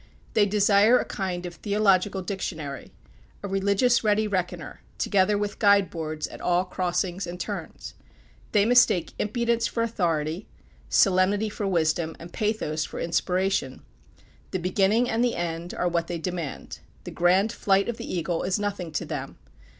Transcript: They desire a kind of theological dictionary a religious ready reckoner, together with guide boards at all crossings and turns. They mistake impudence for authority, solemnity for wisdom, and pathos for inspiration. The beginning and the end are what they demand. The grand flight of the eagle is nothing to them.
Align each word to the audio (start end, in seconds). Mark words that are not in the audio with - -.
They 0.33 0.47
desire 0.47 0.97
a 0.97 1.05
kind 1.05 1.45
of 1.45 1.53
theological 1.53 2.23
dictionary 2.23 2.91
a 3.43 3.47
religious 3.47 4.03
ready 4.03 4.27
reckoner, 4.27 4.81
together 4.97 5.37
with 5.37 5.59
guide 5.59 5.91
boards 5.91 6.25
at 6.25 6.41
all 6.41 6.65
crossings 6.65 7.27
and 7.27 7.39
turns. 7.39 7.93
They 8.51 8.65
mistake 8.65 9.13
impudence 9.19 9.67
for 9.67 9.83
authority, 9.83 10.47
solemnity 10.89 11.49
for 11.49 11.67
wisdom, 11.67 12.15
and 12.19 12.33
pathos 12.33 12.83
for 12.83 12.99
inspiration. 12.99 13.83
The 14.49 14.57
beginning 14.57 15.07
and 15.07 15.23
the 15.23 15.35
end 15.35 15.71
are 15.75 15.87
what 15.87 16.07
they 16.07 16.17
demand. 16.17 16.79
The 17.03 17.11
grand 17.11 17.51
flight 17.51 17.87
of 17.87 17.97
the 17.97 18.11
eagle 18.11 18.41
is 18.41 18.57
nothing 18.57 18.91
to 18.93 19.05
them. 19.05 19.37